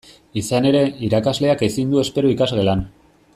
[0.41, 0.79] Izan ere,
[1.09, 2.83] irakasleak ezin du espero ikasgelan.